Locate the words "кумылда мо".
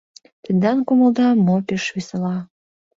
0.87-1.55